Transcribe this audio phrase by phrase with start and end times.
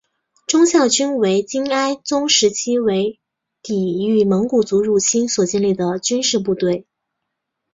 [0.47, 3.19] 忠孝军为金哀宗时期为
[3.61, 6.87] 抵御蒙古族入侵所建立的军事部队。